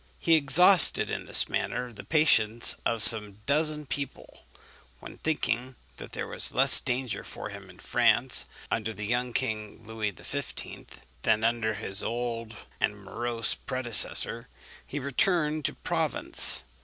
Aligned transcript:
He 0.17 0.33
exhausted 0.33 1.11
in 1.11 1.27
this 1.27 1.47
manner 1.47 1.93
the 1.93 2.03
patience 2.03 2.75
of 2.87 3.03
some 3.03 3.37
dozen 3.45 3.81
of 3.81 3.89
people, 3.89 4.47
when, 4.99 5.17
thinking 5.19 5.75
that 5.97 6.13
there 6.13 6.25
was 6.27 6.51
less 6.51 6.79
danger 6.79 7.23
for 7.23 7.49
him 7.49 7.69
in 7.69 7.77
France 7.77 8.47
under 8.71 8.93
the 8.93 9.05
young 9.05 9.31
king 9.31 9.85
Louis 9.85 10.09
XV. 10.19 10.87
than 11.21 11.43
under 11.43 11.75
his 11.75 12.01
old 12.01 12.55
and 12.79 12.97
morose 12.97 13.53
predecessor, 13.53 14.47
he 14.87 14.97
returned 14.97 15.65
to 15.65 15.75
Provence. 15.75 16.63